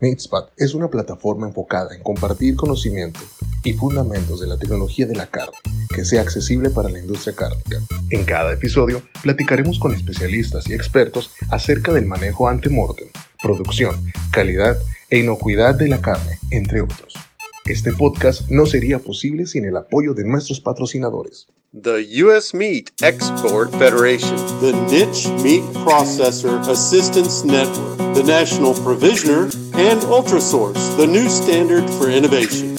[0.00, 3.18] Meatspot es una plataforma enfocada en compartir conocimiento
[3.64, 5.56] y fundamentos de la tecnología de la carne
[5.92, 7.80] que sea accesible para la industria cárnica.
[8.10, 13.08] En cada episodio platicaremos con especialistas y expertos acerca del manejo ante-mortem,
[13.42, 13.96] producción,
[14.30, 14.78] calidad
[15.10, 17.27] e inocuidad de la carne, entre otros.
[17.68, 21.46] Este podcast no sería posible sin el apoyo de nuestros patrocinadores.
[21.78, 22.56] The U.S.
[22.56, 31.06] Meat Export Federation, the Niche Meat Processor Assistance Network, the National Provisioner, and Ultrasource, the
[31.06, 32.74] new standard for innovation.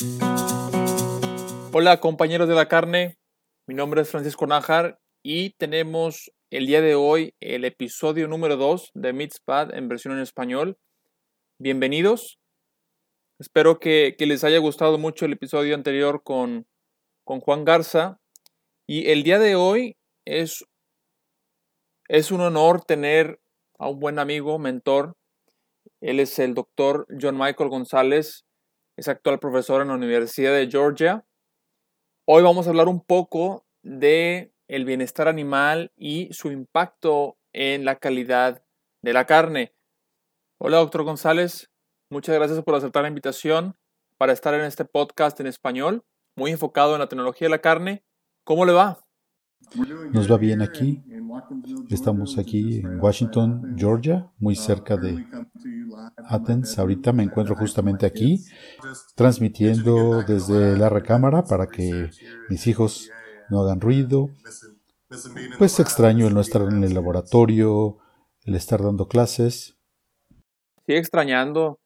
[1.71, 3.19] Hola compañeros de la carne,
[3.67, 8.89] mi nombre es Francisco Nájar y tenemos el día de hoy el episodio número 2
[8.95, 10.79] de Meatspad en versión en español.
[11.59, 12.39] Bienvenidos.
[13.39, 16.67] Espero que, les haya gustado mucho el episodio anterior con,
[17.23, 18.19] con Juan Garza
[18.85, 20.65] y el día de hoy es,
[22.09, 23.39] es un honor tener
[23.77, 25.15] a un buen amigo, mentor.
[26.01, 28.45] Él es el doctor John Michael González,
[28.97, 31.25] es actual profesor en la Universidad de Georgia.
[32.27, 37.99] Hoy vamos a hablar un poco de el bienestar animal y su impacto en la
[37.99, 38.65] calidad
[39.01, 39.73] de la carne.
[40.57, 41.69] Hola, doctor González.
[42.09, 43.75] Muchas gracias por aceptar la invitación
[44.17, 46.03] para estar en este podcast en español,
[46.35, 48.03] muy enfocado en la tecnología de la carne
[48.49, 48.97] ¿Cómo le va?
[50.11, 51.03] Nos va bien aquí.
[51.87, 55.23] Estamos aquí en Washington, Georgia, muy cerca de
[56.25, 56.79] Athens.
[56.79, 58.43] Ahorita me encuentro justamente aquí,
[59.13, 62.09] transmitiendo desde la recámara para que
[62.49, 63.11] mis hijos
[63.51, 64.31] no hagan ruido.
[65.59, 67.99] Pues extraño el no estar en el laboratorio,
[68.45, 69.77] el estar dando clases.
[70.87, 71.78] Sigue extrañando.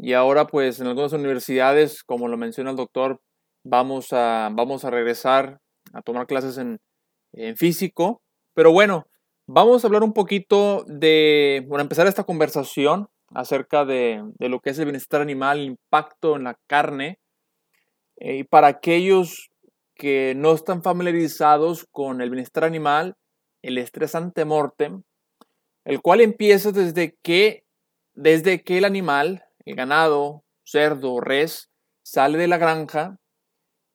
[0.00, 3.20] Y ahora pues en algunas universidades, como lo menciona el doctor,
[3.64, 5.58] vamos a, vamos a regresar
[5.92, 6.78] a tomar clases en,
[7.56, 8.22] físico.
[8.54, 9.08] Pero bueno,
[9.48, 14.78] vamos a hablar un poquito de, bueno, empezar esta conversación acerca de, lo que es
[14.78, 17.18] el bienestar animal, el impacto en la carne.
[18.18, 19.50] Eh, y para aquellos
[19.96, 23.16] que no están familiarizados con el bienestar animal,
[23.62, 25.02] el estrés antemortem,
[25.84, 27.64] el cual empieza desde que,
[28.14, 31.68] desde que el animal, el ganado, cerdo, res,
[32.02, 33.18] sale de la granja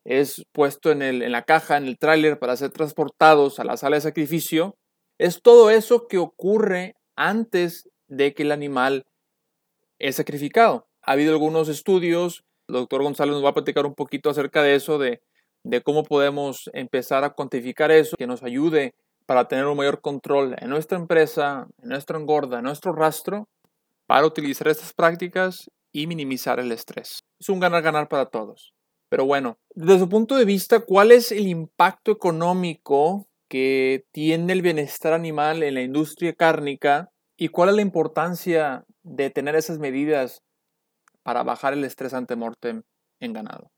[0.05, 3.77] es puesto en, el, en la caja, en el tráiler para ser transportados a la
[3.77, 4.75] sala de sacrificio,
[5.17, 9.05] es todo eso que ocurre antes de que el animal
[9.99, 10.87] es sacrificado.
[11.01, 14.75] Ha habido algunos estudios, el doctor González nos va a platicar un poquito acerca de
[14.75, 15.21] eso, de,
[15.63, 18.93] de cómo podemos empezar a cuantificar eso, que nos ayude
[19.25, 23.47] para tener un mayor control en nuestra empresa, en nuestra engorda, en nuestro rastro,
[24.05, 27.19] para utilizar estas prácticas y minimizar el estrés.
[27.39, 28.73] Es un ganar-ganar para todos.
[29.09, 34.63] Pero bueno, desde su punto de vista, ¿cuál es el impacto económico que tiene el
[34.63, 40.41] bienestar animal en la industria cárnica y cuál es la importancia de tener esas medidas
[41.21, 42.81] para bajar el estrés ante mortem
[43.19, 43.71] en ganado?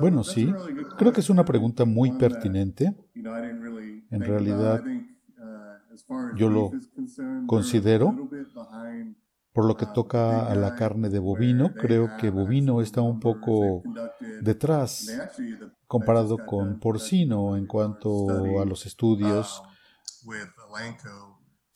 [0.00, 0.52] Bueno, sí,
[0.98, 2.94] creo que es una pregunta muy pertinente.
[3.14, 4.82] En realidad,
[6.36, 6.70] yo lo
[7.46, 8.28] considero
[9.52, 13.82] por lo que toca a la carne de bovino, creo que bovino está un poco
[14.40, 15.08] detrás
[15.86, 19.62] comparado con porcino en cuanto a los estudios.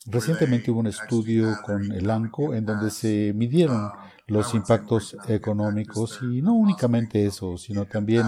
[0.05, 3.91] Recientemente hubo un estudio con el ANCO en donde se midieron
[4.27, 8.25] los impactos económicos y no únicamente eso, sino también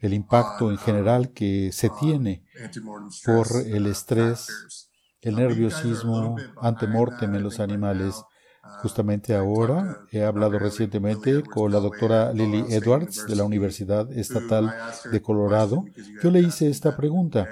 [0.00, 2.44] el impacto en general que se tiene
[3.24, 8.24] por el estrés, el nerviosismo ante mortem en los animales
[8.82, 14.72] Justamente ahora he hablado recientemente con la doctora Lily Edwards de la Universidad Estatal
[15.10, 15.84] de Colorado.
[16.22, 17.48] Yo le hice esta pregunta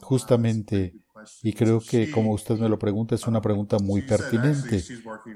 [0.00, 0.94] justamente
[1.42, 4.82] y creo que, como usted me lo pregunta, es una pregunta muy pertinente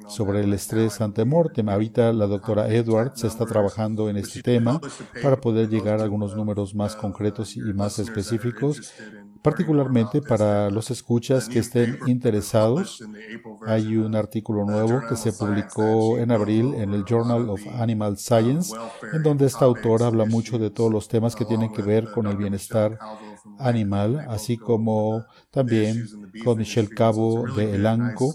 [0.08, 1.68] sobre el estrés ante mortem.
[1.68, 4.80] Ahorita la doctora Edwards está trabajando en este tema
[5.22, 8.92] para poder llegar a algunos números más concretos y más específicos
[9.44, 13.04] particularmente para los escuchas que estén interesados.
[13.66, 18.74] Hay un artículo nuevo que se publicó en abril en el Journal of Animal Science,
[19.12, 22.26] en donde esta autora habla mucho de todos los temas que tienen que ver con
[22.26, 22.98] el bienestar
[23.58, 26.06] animal, así como también
[26.44, 28.34] con Michelle Cabo de Elanco,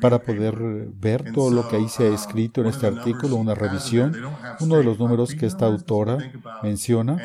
[0.00, 0.56] para poder
[0.94, 4.14] ver todo lo que ahí se ha escrito en este artículo, una revisión,
[4.60, 6.18] uno de los números que esta autora
[6.62, 7.18] menciona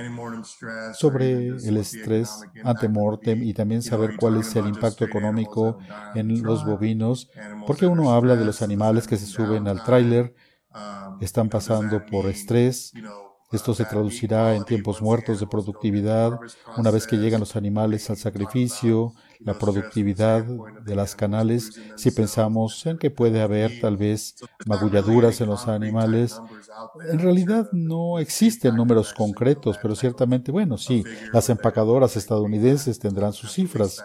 [0.93, 5.77] sobre el estrés ante mortem y también saber cuál es el impacto económico
[6.15, 7.29] en los bovinos,
[7.65, 10.33] porque uno habla de los animales que se suben al tráiler,
[11.21, 12.93] están pasando por estrés,
[13.49, 16.37] Esto se traducirá en tiempos muertos de productividad
[16.75, 22.85] una vez que llegan los animales al sacrificio, la productividad de las canales, si pensamos
[22.85, 24.35] en que puede haber tal vez
[24.65, 26.41] magulladuras en los animales.
[27.09, 33.53] En realidad no existen números concretos, pero ciertamente, bueno, sí, las empacadoras estadounidenses tendrán sus
[33.53, 34.03] cifras.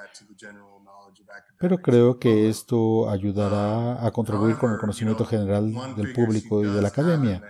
[1.58, 6.80] Pero creo que esto ayudará a contribuir con el conocimiento general del público y de
[6.80, 7.42] la academia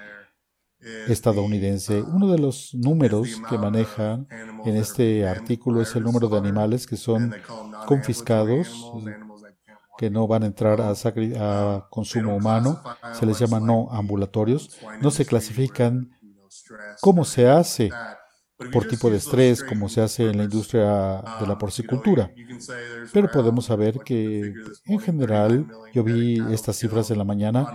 [1.09, 2.03] estadounidense.
[2.03, 4.27] Uno de los números que manejan
[4.65, 7.35] en este artículo es el número de animales que son
[7.87, 8.93] confiscados,
[9.99, 12.83] que no van a entrar a, a consumo humano,
[13.13, 16.11] se les llama no ambulatorios, no se clasifican
[17.01, 17.91] cómo se hace
[18.71, 22.31] por tipo de estrés, como se hace en la industria de la porcicultura.
[23.13, 24.53] Pero podemos saber que,
[24.87, 27.67] en general, yo vi estas cifras en la mañana,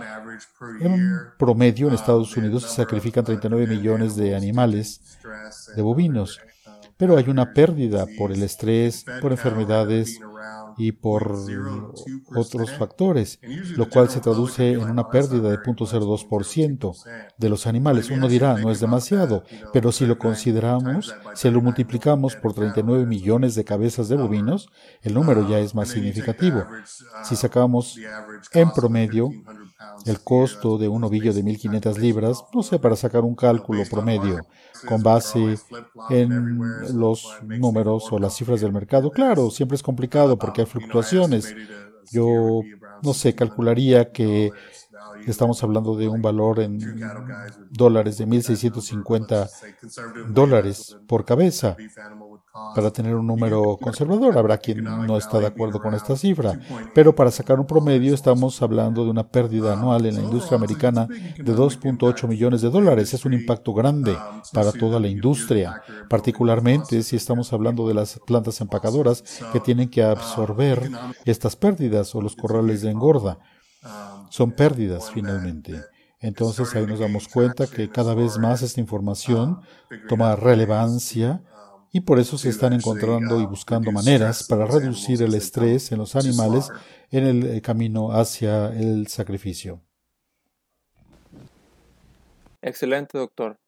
[0.80, 5.18] en promedio en Estados Unidos se sacrifican 39 millones de animales,
[5.74, 6.40] de bovinos,
[6.98, 10.20] pero hay una pérdida por el estrés, por enfermedades,
[10.78, 11.36] y por
[12.36, 13.40] otros factores,
[13.76, 17.04] lo cual se traduce en una pérdida de 0.02%
[17.36, 18.10] de los animales.
[18.10, 19.42] Uno dirá, no es demasiado,
[19.72, 24.68] pero si lo consideramos, si lo multiplicamos por 39 millones de cabezas de bovinos,
[25.02, 26.64] el número ya es más significativo.
[27.24, 27.98] Si sacamos
[28.52, 29.30] en promedio
[30.04, 34.46] el costo de un ovillo de 1.500 libras, no sé, para sacar un cálculo promedio
[34.84, 35.62] con base
[36.08, 41.56] en los números o las cifras del mercado, claro, siempre es complicado porque hay fluctuaciones.
[42.10, 42.66] Yo,
[43.02, 44.54] no sé, calcularía que
[45.30, 46.78] estamos hablando de un valor en
[47.70, 49.48] dólares de 1.650
[50.28, 51.76] dólares por cabeza
[52.74, 54.36] para tener un número conservador.
[54.38, 56.58] Habrá quien no está de acuerdo con esta cifra,
[56.94, 61.06] pero para sacar un promedio estamos hablando de una pérdida anual en la industria americana
[61.06, 63.14] de 2.8 millones de dólares.
[63.14, 64.16] Es un impacto grande
[64.52, 69.22] para toda la industria, particularmente si estamos hablando de las plantas empacadoras
[69.52, 70.90] que tienen que absorber
[71.24, 73.38] estas pérdidas o los corrales de engorda.
[74.30, 75.82] Son pérdidas finalmente.
[76.20, 79.60] Entonces ahí nos damos cuenta que cada vez más esta información
[80.08, 81.42] toma relevancia
[81.92, 86.16] y por eso se están encontrando y buscando maneras para reducir el estrés en los
[86.16, 86.70] animales
[87.10, 89.80] en el eh, camino hacia el sacrificio.
[92.60, 93.58] Excelente, doctor.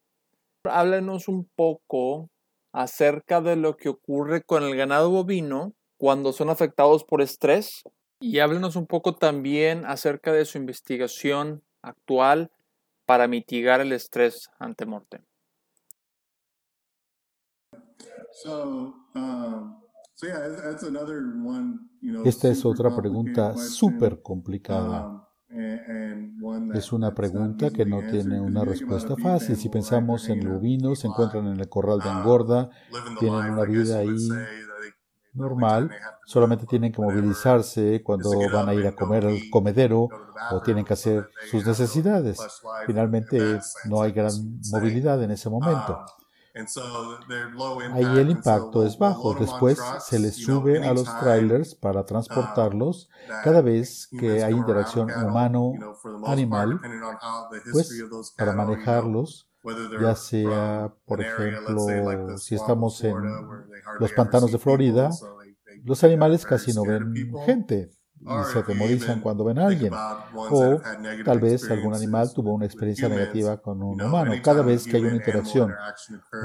[0.64, 2.28] Háblenos un poco
[2.72, 7.82] acerca de lo que ocurre con el ganado bovino cuando son afectados por estrés
[8.20, 12.50] y háblenos un poco también acerca de su investigación actual
[13.06, 15.22] para mitigar el estrés ante muerte.
[22.24, 25.26] Esta es otra pregunta súper complicada.
[25.52, 29.56] Um, es una pregunta que no tiene una respuesta fácil.
[29.56, 32.70] Si pensamos en el bovino, se encuentran en el corral de um, engorda,
[33.18, 34.28] tienen una vida ahí
[35.32, 35.90] normal,
[36.26, 40.08] solamente tienen que movilizarse cuando van a ir a comer al comedero
[40.50, 42.38] o tienen que hacer sus necesidades.
[42.86, 44.32] Finalmente no hay gran
[44.70, 46.04] movilidad en ese momento.
[46.52, 49.34] Um, Ahí el impacto es bajo.
[49.34, 53.08] Después se les sube a los trailers para um, transportarlos
[53.44, 56.80] cada vez que hay interacción humano-animal,
[57.72, 58.02] pues
[58.36, 59.49] para manejarlos,
[60.00, 63.16] ya sea, por ejemplo, si estamos en
[63.98, 65.10] los pantanos de Florida,
[65.84, 67.14] los animales casi no ven
[67.46, 67.90] gente
[68.20, 69.92] y se atemorizan cuando ven a alguien.
[70.34, 70.80] O
[71.24, 74.32] tal vez algún animal tuvo una experiencia negativa con un humano.
[74.42, 75.74] Cada vez que hay una interacción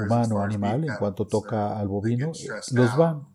[0.04, 2.32] humano-animal, en cuanto toca al bovino,
[2.72, 3.26] los van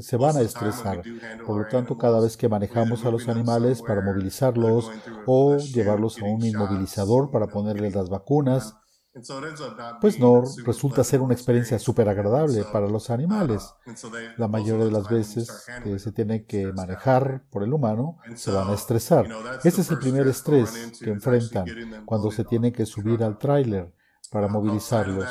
[0.00, 1.02] se van a estresar.
[1.46, 4.90] Por lo tanto, cada vez que manejamos a los animales para movilizarlos
[5.26, 8.76] o llevarlos a un inmovilizador para ponerles las vacunas,
[10.00, 13.74] pues no resulta ser una experiencia súper agradable para los animales.
[14.38, 18.70] La mayoría de las veces que se tiene que manejar por el humano, se van
[18.70, 19.28] a estresar.
[19.64, 21.66] Este es el primer estrés que enfrentan
[22.06, 23.92] cuando se tiene que subir al tráiler
[24.32, 25.26] para movilizarlos.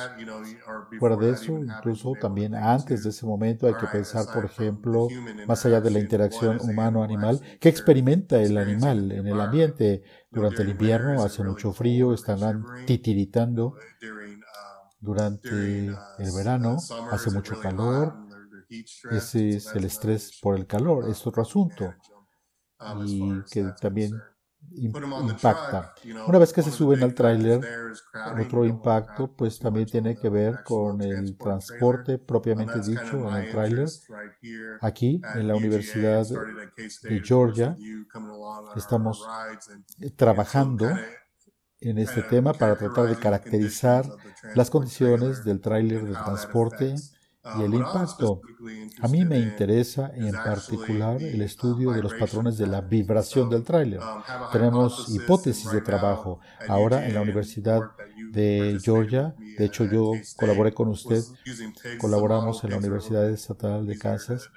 [1.00, 5.08] Fuera de eso, incluso también antes de ese momento hay que pensar, por ejemplo,
[5.48, 10.04] más allá de la interacción humano-animal, ¿qué experimenta el animal en el ambiente?
[10.30, 13.74] Durante el invierno hace mucho frío, están titiritando.
[15.00, 16.78] Durante el verano
[17.10, 18.14] hace mucho calor.
[19.10, 21.92] Ese es el estrés por el calor, es otro asunto.
[23.08, 24.12] Y que también
[24.76, 25.94] impacta.
[26.28, 27.62] Una vez que se suben al tráiler,
[28.40, 33.90] otro impacto pues también tiene que ver con el transporte propiamente dicho en el tráiler.
[34.82, 37.76] Aquí en la Universidad de Georgia
[38.76, 39.26] estamos
[40.16, 40.90] trabajando
[41.80, 44.06] en este tema para tratar de caracterizar
[44.56, 46.96] las condiciones del tráiler de transporte
[47.44, 48.42] y el impacto.
[49.02, 53.64] A mí me interesa en particular el estudio de los patrones de la vibración del
[53.64, 54.00] tráiler.
[54.52, 57.82] Tenemos hipótesis de trabajo ahora en la Universidad
[58.32, 59.36] de Georgia.
[59.58, 61.24] De hecho, yo colaboré con usted.
[62.00, 64.50] Colaboramos en la Universidad Estatal de Kansas.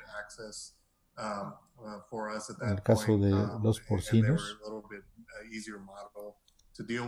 [2.61, 3.31] En el caso de
[3.63, 4.59] los porcinos,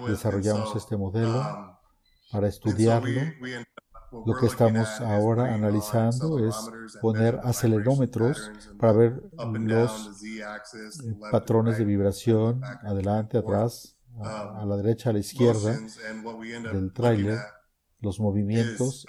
[0.06, 1.78] desarrollamos este modelo
[2.30, 3.20] para estudiarlo
[4.12, 6.54] lo que estamos ahora analizando es
[7.00, 10.44] poner acelerómetros para ver los eh,
[11.30, 15.78] patrones de vibración adelante, atrás, a, la derecha, a la izquierda
[16.72, 17.38] del tráiler
[18.00, 19.06] los movimientos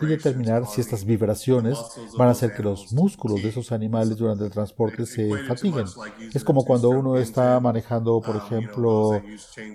[0.00, 1.78] y determinar si estas vibraciones
[2.18, 5.86] van a hacer que los músculos de esos animales durante el transporte se fatiguen.
[6.34, 9.22] Es como cuando uno está manejando, por ejemplo,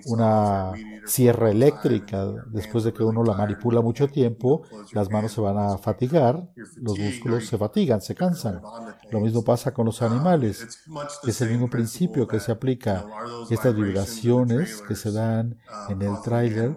[0.06, 0.72] una
[1.06, 2.26] sierra eléctrica.
[2.48, 4.62] Después de que uno la manipula mucho tiempo,
[4.92, 8.60] las manos se van a fatigar, los músculos se fatigan, se cansan.
[9.10, 10.84] Lo mismo pasa con los animales.
[11.26, 13.06] Es el mismo principio que se aplica.
[13.48, 16.76] Estas vibraciones que se dan en el tráiler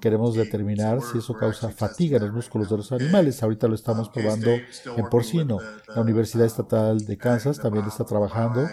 [0.00, 3.42] Queremos determinar si eso causa fatiga en los músculos de los animales.
[3.42, 5.58] Ahorita lo estamos probando en porcino.
[5.94, 8.68] La Universidad Estatal de Kansas también está trabajando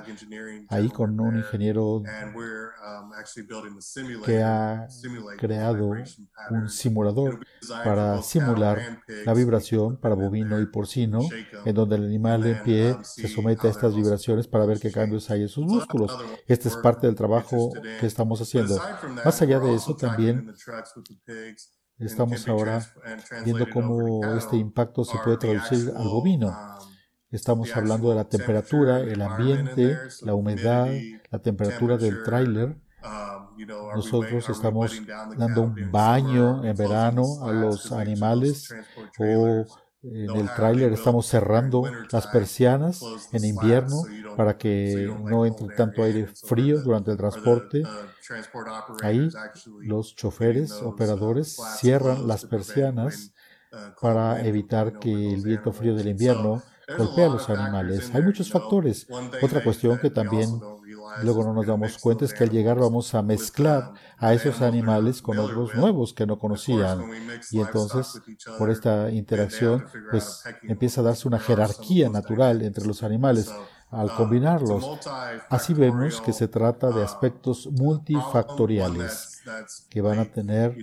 [0.69, 2.03] ahí con un ingeniero
[4.25, 4.87] que ha
[5.37, 5.91] creado
[6.49, 7.39] un simulador
[7.83, 11.19] para simular la vibración para bovino y porcino,
[11.65, 15.29] en donde el animal en pie se somete a estas vibraciones para ver qué cambios
[15.29, 16.17] hay en sus músculos.
[16.47, 18.79] Este es parte del trabajo que estamos haciendo.
[19.23, 20.53] Más allá de eso, también
[21.99, 22.85] estamos ahora
[23.43, 26.55] viendo cómo este impacto se puede traducir al bovino.
[27.33, 30.87] Estamos hablando de la temperatura, el ambiente, la humedad,
[31.29, 32.77] la temperatura del tráiler
[33.95, 35.01] nosotros estamos
[35.37, 38.73] dando un baño en verano a los animales
[39.19, 39.65] o
[40.03, 44.03] en el tráiler estamos cerrando las persianas en invierno
[44.35, 47.83] para que no entre tanto aire frío durante el transporte.
[49.01, 49.29] Ahí
[49.81, 53.33] los choferes, operadores cierran las persianas
[54.01, 56.61] para evitar que el viento frío del invierno
[56.97, 58.13] golpee a los animales.
[58.13, 59.07] Hay muchos factores.
[59.41, 60.49] Otra cuestión que también
[61.21, 65.21] luego no nos damos cuenta es que al llegar vamos a mezclar a esos animales
[65.21, 67.03] con otros nuevos que no conocían.
[67.51, 68.21] Y entonces,
[68.57, 73.51] por esta interacción, pues empieza a darse una jerarquía natural entre los animales
[73.93, 74.99] al combinarlos.
[75.49, 79.41] Así vemos que se trata de aspectos multifactoriales
[79.89, 80.77] que van a tener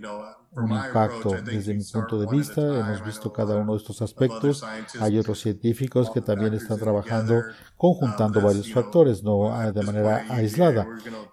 [0.52, 2.60] un impacto desde mi punto de vista.
[2.60, 4.64] Hemos visto cada uno de estos aspectos.
[5.00, 7.42] Hay otros científicos que también están trabajando
[7.76, 10.86] conjuntando varios factores, no de manera aislada.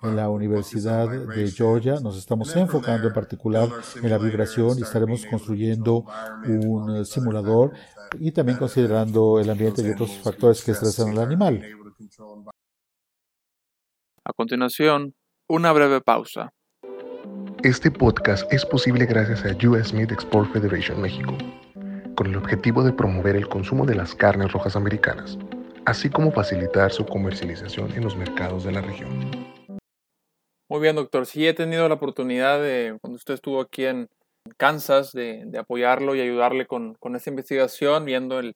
[0.04, 3.70] En la Universidad de Georgia nos estamos enfocando en particular
[4.02, 6.06] en la vibración y estaremos construyendo
[6.46, 7.74] un simulador
[8.20, 11.62] y también considerando el ambiente y otros factores que estresan al animal.
[14.24, 15.16] A continuación,
[15.50, 16.54] una breve pausa.
[17.64, 21.36] Este podcast es posible gracias a US Meat Export Federation México,
[22.16, 25.40] con el objetivo de promover el consumo de las carnes rojas americanas,
[25.86, 29.10] así como facilitar su comercialización en los mercados de la región.
[30.70, 31.26] Muy bien, doctor.
[31.26, 34.08] Sí he tenido la oportunidad de, cuando usted estuvo aquí en
[34.58, 38.54] Kansas, de, apoyarlo y ayudarle con, con, esta investigación, viendo el,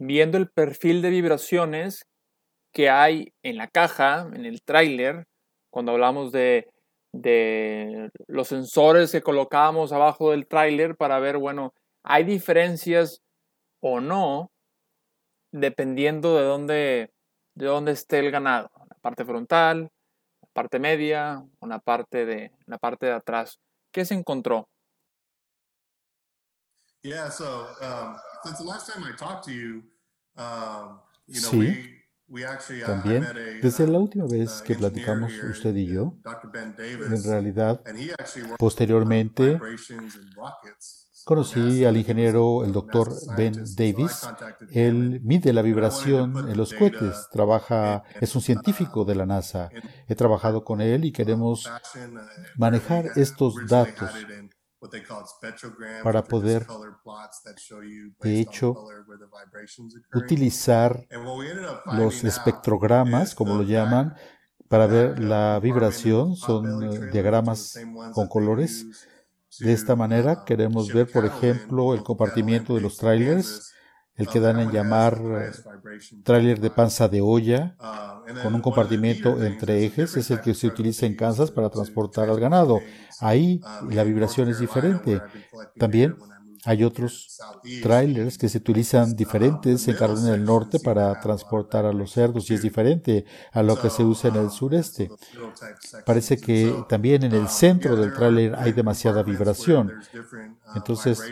[0.00, 2.02] viendo el perfil de vibraciones
[2.72, 5.26] que hay en la caja, en el tráiler,
[5.70, 6.68] cuando hablamos de
[7.12, 13.22] de los sensores que colocábamos abajo del tráiler para ver, bueno, hay diferencias
[13.80, 14.50] o no
[15.50, 17.14] dependiendo de dónde,
[17.54, 19.90] de dónde esté el ganado, la parte frontal,
[20.42, 23.58] la parte media o la parte de, la parte de atrás.
[23.90, 24.68] ¿Qué se encontró?
[31.26, 31.97] sí.
[32.84, 33.26] También,
[33.62, 36.14] desde la última vez que platicamos usted y yo,
[37.10, 37.80] en realidad,
[38.58, 39.58] posteriormente,
[41.24, 44.26] conocí al ingeniero, el doctor Ben Davis.
[44.70, 49.70] Él mide la vibración en los cohetes, trabaja, es un científico de la NASA.
[50.06, 51.70] He trabajado con él y queremos
[52.56, 54.10] manejar estos datos
[56.02, 56.66] para poder,
[58.20, 58.74] de hecho,
[60.14, 61.06] utilizar
[61.92, 64.14] los espectrogramas, como lo llaman,
[64.68, 66.36] para ver la vibración.
[66.36, 67.78] Son eh, diagramas
[68.12, 68.86] con colores.
[69.58, 73.72] De esta manera queremos ver, por ejemplo, el compartimiento de los trailers
[74.18, 75.18] el que dan en llamar
[76.24, 77.76] tráiler de panza de olla,
[78.42, 82.38] con un compartimento entre ejes, es el que se utiliza en Kansas para transportar al
[82.38, 82.80] ganado.
[83.20, 85.22] Ahí la vibración es diferente.
[85.78, 86.16] También
[86.64, 87.38] hay otros
[87.82, 92.54] trailers que se utilizan diferentes en Carolina del Norte para transportar a los cerdos y
[92.54, 95.10] es diferente a lo que se usa en el sureste.
[96.04, 99.92] Parece que también en el centro del trailer hay demasiada vibración.
[100.74, 101.22] Entonces,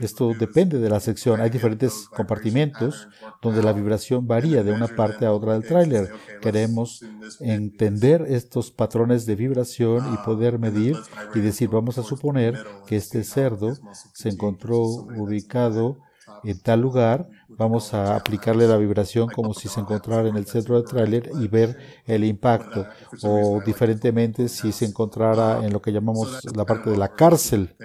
[0.00, 1.40] esto depende de la sección.
[1.40, 3.08] Hay diferentes compartimentos
[3.42, 6.12] donde la vibración varía de una parte a otra del trailer.
[6.40, 7.04] Queremos
[7.40, 10.96] entender estos patrones de vibración y poder medir
[11.34, 13.76] y decir, vamos a suponer que este cerdo
[14.12, 15.98] se encontró ubicado
[16.42, 20.76] en tal lugar, vamos a aplicarle la vibración como si se encontrara en el centro
[20.76, 21.76] del tráiler y ver
[22.06, 22.86] el impacto.
[23.22, 27.76] O diferentemente, si se encontrara en lo que llamamos la parte de la cárcel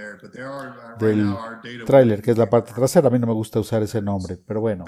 [0.99, 1.35] del
[1.85, 3.07] tráiler, que es la parte trasera.
[3.07, 4.85] A mí no me gusta usar ese nombre, pero bueno.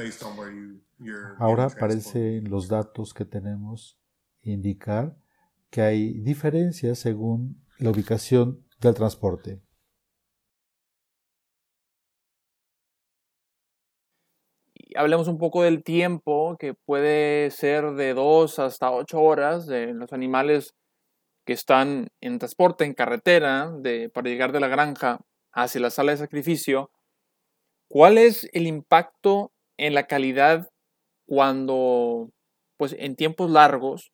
[1.37, 3.97] Ahora parecen los datos que tenemos
[4.43, 5.15] indicar
[5.69, 9.61] que hay diferencias según la ubicación del transporte.
[14.95, 20.13] Hablemos un poco del tiempo, que puede ser de 2 hasta 8 horas de los
[20.13, 20.73] animales
[21.45, 25.19] que están en transporte, en carretera, de, para llegar de la granja
[25.51, 26.91] hacia la sala de sacrificio.
[27.89, 30.69] ¿Cuál es el impacto en la calidad
[31.25, 32.29] cuando,
[32.77, 34.11] pues en tiempos largos,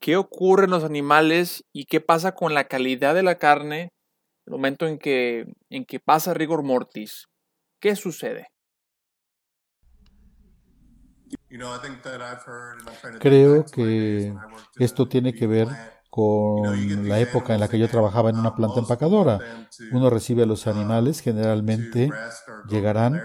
[0.00, 3.90] qué ocurre en los animales y qué pasa con la calidad de la carne en
[4.46, 7.28] el momento en que, en que pasa rigor mortis?
[7.80, 8.48] ¿Qué sucede?
[13.20, 14.34] Creo que
[14.78, 15.68] esto tiene que ver
[16.10, 19.38] con la época en la que yo trabajaba en una planta empacadora.
[19.92, 22.10] Uno recibe a los animales, generalmente
[22.68, 23.20] llegarán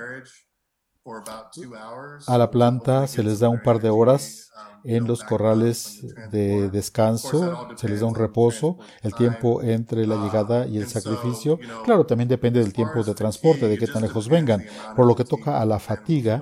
[2.28, 4.52] a la planta, se les da un par de horas
[4.84, 10.68] en los corrales de descanso, se les da un reposo, el tiempo entre la llegada
[10.68, 11.60] y el sacrificio.
[11.84, 14.64] Claro, también depende del tiempo de transporte, de qué tan lejos vengan.
[14.96, 16.42] Por lo que toca a la fatiga,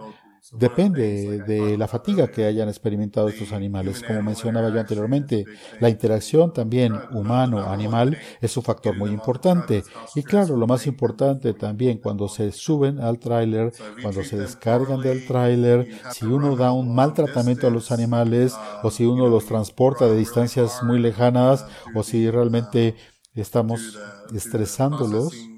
[0.53, 4.03] Depende de la fatiga que hayan experimentado estos animales.
[4.05, 5.45] Como mencionaba yo anteriormente,
[5.79, 9.83] la interacción también humano-animal es un factor muy importante.
[10.15, 13.71] Y claro, lo más importante también cuando se suben al tráiler,
[14.01, 18.91] cuando se descargan del tráiler, si uno da un mal tratamiento a los animales o
[18.91, 22.95] si uno los transporta de distancias muy lejanas o si realmente
[23.33, 23.97] estamos
[24.33, 25.48] estresándolos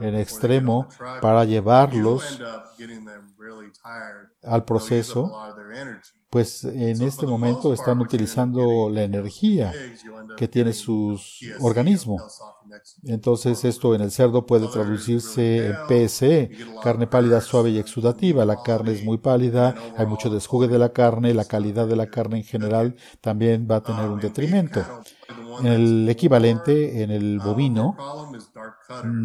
[0.00, 0.88] en extremo
[1.20, 2.40] para llevarlos
[4.42, 5.32] al proceso,
[6.30, 9.72] pues en este momento están utilizando la energía
[10.36, 11.18] que tiene su
[11.60, 12.18] organismo.
[13.04, 16.50] Entonces esto en el cerdo puede traducirse en PSE,
[16.82, 18.44] carne pálida, suave y exudativa.
[18.44, 22.08] La carne es muy pálida, hay mucho desjugue de la carne, la calidad de la
[22.08, 24.84] carne en general también va a tener un detrimento.
[25.60, 27.96] En el equivalente, en el bovino,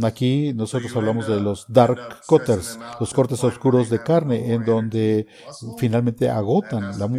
[0.04, 5.28] aquí nosotros hablamos de los dark cutters, los cortes oscuros de carne, en donde
[5.78, 7.10] finalmente agotan la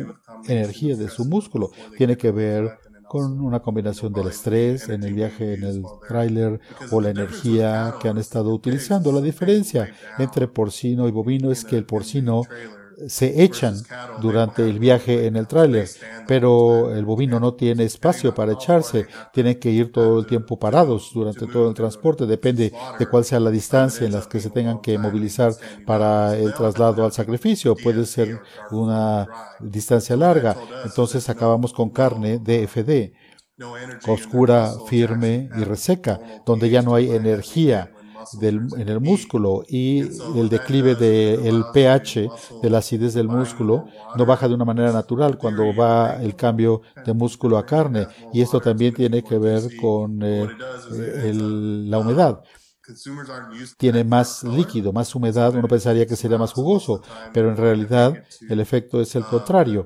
[0.46, 1.70] energía de su músculo.
[1.96, 2.78] Tiene que ver
[3.12, 8.08] con una combinación del estrés en el viaje en el tráiler o la energía que
[8.08, 9.12] han estado utilizando.
[9.12, 12.44] La diferencia entre porcino y bovino es que el porcino
[13.08, 13.74] se echan
[14.20, 15.88] durante el viaje en el tráiler,
[16.26, 21.10] pero el bovino no tiene espacio para echarse, tienen que ir todo el tiempo parados
[21.14, 24.80] durante todo el transporte, depende de cuál sea la distancia en la que se tengan
[24.80, 25.52] que movilizar
[25.86, 29.26] para el traslado al sacrificio, puede ser una
[29.60, 33.12] distancia larga, entonces acabamos con carne DFD,
[34.08, 37.92] oscura, firme y reseca, donde ya no hay energía
[38.40, 40.00] en el músculo y
[40.38, 42.32] el declive del pH,
[42.62, 46.82] de la acidez del músculo, no baja de una manera natural cuando va el cambio
[47.04, 48.08] de músculo a carne.
[48.32, 50.50] Y esto también tiene que ver con eh,
[51.34, 52.42] la humedad
[53.76, 58.60] tiene más líquido, más humedad, uno pensaría que sería más jugoso, pero en realidad el
[58.60, 59.84] efecto es el contrario,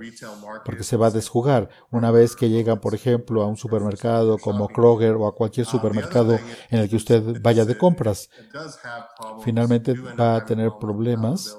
[0.64, 1.68] porque se va a desjugar.
[1.90, 6.38] Una vez que llegan, por ejemplo, a un supermercado como Kroger o a cualquier supermercado
[6.70, 8.30] en el que usted vaya de compras,
[9.42, 11.56] finalmente va a tener problemas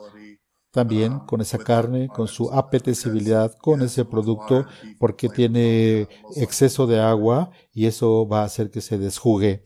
[0.71, 4.65] también con esa carne, con su apetecibilidad, con ese producto,
[4.99, 9.63] porque tiene exceso de agua y eso va a hacer que se desjugue.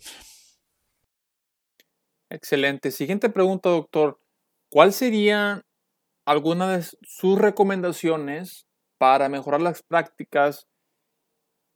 [2.32, 2.92] Excelente.
[2.92, 4.18] Siguiente pregunta, doctor.
[4.70, 5.64] ¿Cuál sería
[6.26, 8.68] alguna de sus recomendaciones
[8.98, 10.66] para mejorar las prácticas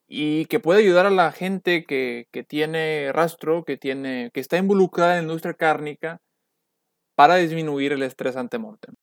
[0.07, 5.13] y que puede ayudar a la gente que, tiene rastro, que, tiene, que está involucrada
[5.13, 6.21] en la industria cárnica
[7.15, 8.95] para disminuir el estrés ante mortem?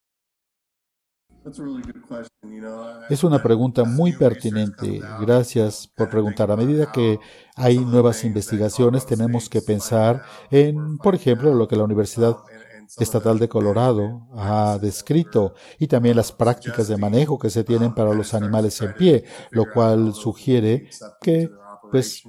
[3.09, 5.01] Es una pregunta muy pertinente.
[5.19, 6.51] Gracias por preguntar.
[6.51, 7.19] A medida que
[7.55, 12.37] hay nuevas investigaciones, tenemos que pensar en, por ejemplo, lo que la Universidad
[12.97, 18.13] Estatal de Colorado ha descrito y también las prácticas de manejo que se tienen para
[18.13, 20.89] los animales en pie, lo cual sugiere
[21.21, 21.49] que
[21.91, 22.23] pues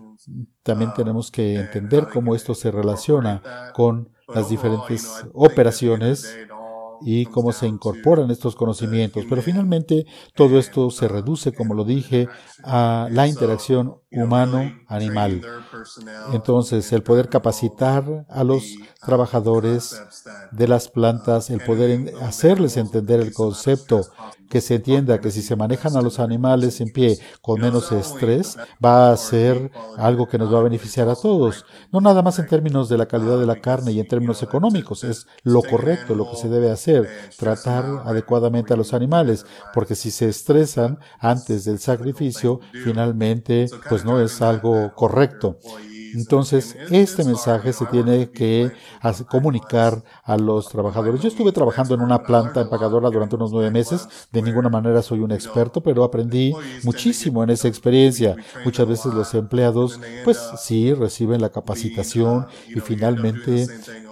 [0.62, 6.27] también tenemos que entender cómo esto se relaciona con las diferentes operaciones
[7.02, 9.24] y cómo se incorporan estos conocimientos.
[9.28, 12.28] Pero finalmente todo esto se reduce, como lo dije,
[12.64, 15.42] a la interacción humano-animal.
[16.33, 20.00] Entonces, el poder capacitar a los trabajadores
[20.53, 24.03] de las plantas, el poder hacerles entender el concepto,
[24.48, 28.57] que se entienda que si se manejan a los animales en pie con menos estrés,
[28.83, 31.64] va a ser algo que nos va a beneficiar a todos.
[31.90, 35.03] No nada más en términos de la calidad de la carne y en términos económicos,
[35.03, 40.11] es lo correcto, lo que se debe hacer, tratar adecuadamente a los animales, porque si
[40.11, 45.58] se estresan antes del sacrificio, finalmente, pues no es algo correcto.
[46.14, 48.70] Entonces, este mensaje se tiene que
[49.28, 51.20] comunicar a los trabajadores.
[51.20, 54.08] Yo estuve trabajando en una planta empacadora durante unos nueve meses.
[54.30, 58.36] De ninguna manera soy un experto, pero aprendí muchísimo en esa experiencia.
[58.64, 63.66] Muchas veces los empleados, pues sí, reciben la capacitación y finalmente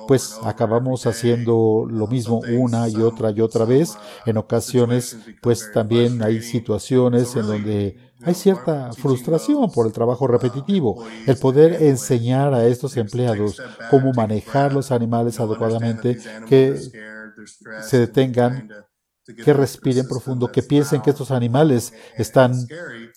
[0.09, 3.97] pues acabamos haciendo lo mismo una y otra y otra vez.
[4.27, 11.05] En ocasiones, pues también hay situaciones en donde hay cierta frustración por el trabajo repetitivo.
[11.27, 16.77] El poder enseñar a estos empleados cómo manejar los animales adecuadamente, que
[17.81, 18.69] se detengan
[19.45, 22.53] que respiren profundo, que piensen que estos animales están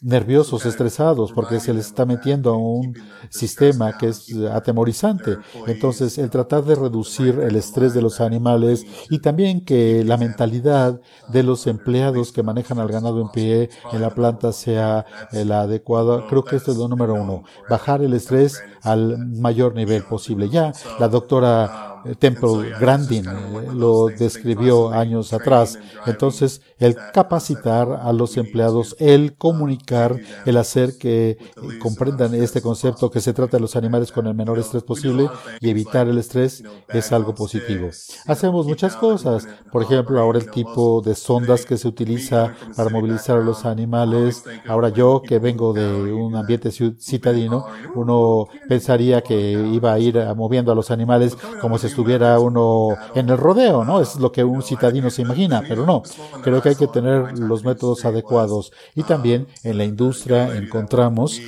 [0.02, 2.96] nerviosos, estresados, porque se les está metiendo a un
[3.30, 5.38] sistema que es atemorizante.
[5.66, 11.02] Entonces, el tratar de reducir el estrés de los animales y también que la mentalidad
[11.30, 16.28] de los empleados que manejan al ganado en pie en la planta sea la adecuada,
[16.28, 20.50] creo que esto es lo número uno, bajar el estrés al mayor nivel posible.
[20.50, 23.26] Ya la doctora Temple Grandin
[23.74, 25.80] lo describió años atrás.
[26.06, 31.38] Entonces, el capacitar a los empleados, el comunicar, el hacer que eh,
[31.80, 35.30] comprendan este concepto que se trata de los animales con el menor estrés posible
[35.62, 37.90] y evitar el estrés es algo positivo.
[38.28, 39.48] Hacemos muchas cosas.
[39.72, 44.44] Por ejemplo, ahora el tipo de sondas que se utiliza para movilizar a los animales.
[44.68, 47.66] Ahora yo que vengo de un ambiente citadino,
[47.96, 53.30] uno pensaría que iba a ir moviendo a los animales como si estuviera uno en
[53.30, 54.02] el rodeo, ¿no?
[54.02, 56.04] Es lo que un citadino se imagina, pero no.
[56.44, 58.74] Creo que hay que tener los métodos adecuados.
[58.96, 61.40] Y también en la industria encontramos,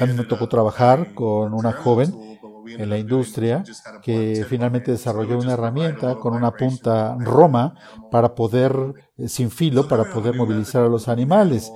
[0.00, 2.32] a mí me tocó trabajar con una joven
[2.66, 3.62] en la industria
[4.02, 7.74] que finalmente desarrolló una herramienta con una punta roma
[8.10, 8.72] para poder,
[9.18, 11.70] eh, sin filo, para poder movilizar a los animales.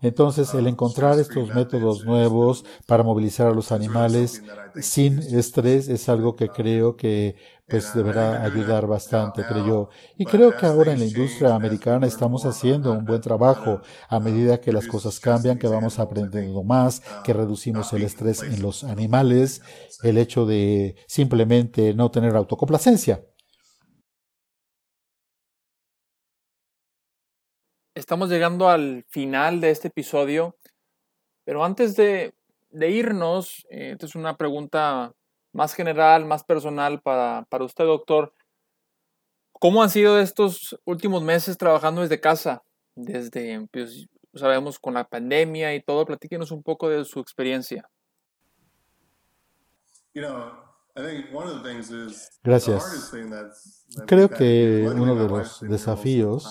[0.00, 4.42] Entonces, el encontrar estos métodos nuevos para movilizar a los animales
[4.80, 9.88] sin estrés es algo que creo que pues deberá ayudar bastante, creo yo.
[10.18, 14.60] Y creo que ahora en la industria americana estamos haciendo un buen trabajo a medida
[14.60, 19.62] que las cosas cambian, que vamos aprendiendo más, que reducimos el estrés en los animales,
[20.02, 23.24] el hecho de simplemente no tener autocomplacencia.
[27.94, 30.56] Estamos llegando al final de este episodio,
[31.44, 32.34] pero antes de,
[32.72, 35.12] irnos, eh, esta es una pregunta
[35.52, 38.34] más general, más personal para, usted, doctor.
[39.52, 42.64] ¿Cómo han sido estos últimos meses trabajando desde casa?
[42.96, 47.88] Desde, pues, sabemos, con la pandemia y todo, platíquenos un poco de su experiencia.
[52.42, 53.14] Gracias.
[54.06, 56.48] Creo que uno de los desafíos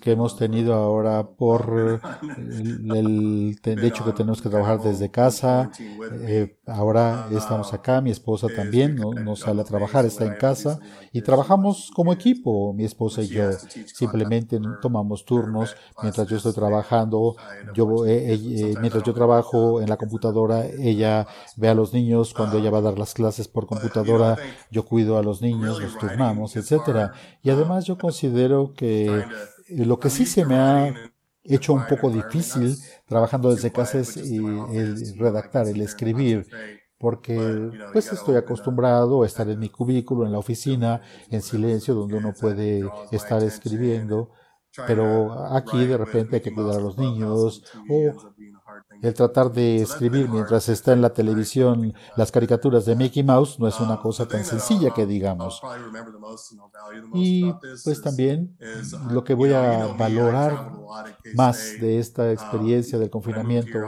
[0.00, 2.00] que hemos tenido ahora por
[2.94, 5.70] el, hecho que tenemos que trabajar desde casa,
[6.22, 10.78] eh, ahora estamos acá, mi esposa también no, sale a trabajar, está en casa
[11.12, 13.50] y trabajamos como equipo, mi esposa y yo.
[13.86, 17.36] Simplemente tomamos turnos mientras yo estoy trabajando,
[17.74, 22.58] yo, eh, eh, mientras yo trabajo en la computadora, ella ve a los niños, cuando
[22.58, 24.36] ella va a dar las clases por computadora,
[24.70, 27.12] yo cuido a los niños, los turnamos, etcétera.
[27.42, 29.24] Y además yo considero que
[29.68, 30.94] lo que sí se me ha
[31.44, 36.46] hecho un poco difícil trabajando desde casa es el redactar, el escribir
[37.02, 42.16] porque pues estoy acostumbrado a estar en mi cubículo, en la oficina, en silencio, donde
[42.16, 44.30] uno puede estar escribiendo,
[44.86, 48.12] pero aquí de repente hay que cuidar a los niños o
[49.02, 53.68] el tratar de escribir mientras está en la televisión las caricaturas de Mickey Mouse no
[53.68, 55.60] es una cosa tan sencilla que digamos.
[57.14, 57.52] Y
[57.84, 58.56] pues también
[59.10, 60.72] lo que voy a valorar
[61.34, 63.78] más de esta experiencia del confinamiento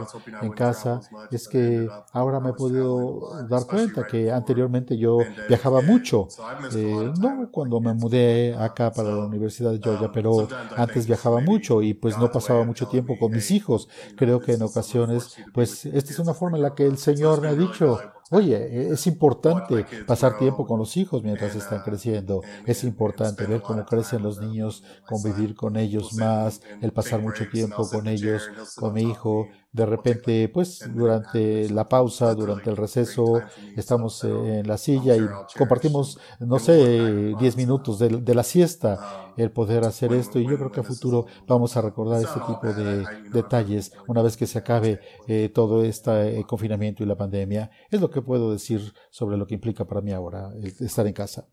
[0.41, 0.99] en casa
[1.31, 6.27] es que ahora me he podido dar cuenta que anteriormente yo viajaba mucho,
[6.75, 11.81] eh, no cuando me mudé acá para la Universidad de Georgia, pero antes viajaba mucho
[11.81, 13.87] y pues no pasaba mucho tiempo con mis hijos.
[14.15, 15.04] Creo que en ocasiones,
[15.53, 17.99] pues esta es una forma en la que el Señor me ha dicho,
[18.31, 22.41] Oye, e, es importante pasar tiempo con los hijos mientras están creciendo.
[22.65, 27.87] Es importante ver cómo crecen los niños, convivir con ellos más, el pasar mucho tiempo
[27.87, 33.41] con ellos, con mi hijo, de repente, pues durante la pausa, durante el receso,
[33.75, 39.83] estamos en la silla y compartimos, no sé, 10 minutos de, la siesta, el poder
[39.83, 40.39] hacer esto.
[40.39, 44.37] Y yo creo que a futuro vamos a recordar este tipo de detalles una vez
[44.37, 47.69] que se acabe eh, todo este eh, confinamiento y la pandemia.
[47.91, 50.49] Es lo que puedo decir sobre lo que implica para mí ahora
[50.79, 51.47] estar en casa.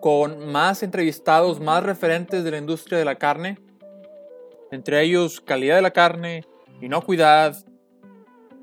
[0.00, 3.58] con más entrevistados, más referentes de la industria de la carne
[4.70, 6.44] entre ellos calidad de la carne,
[6.80, 7.64] inocuidad,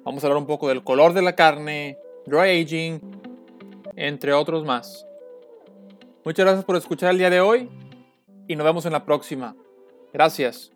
[0.04, 3.00] vamos a hablar un poco del color de la carne, dry aging,
[3.96, 5.06] entre otros más.
[6.26, 7.70] Muchas gracias por escuchar el día de hoy
[8.48, 9.56] y nos vemos en la próxima.
[10.12, 10.73] Gracias.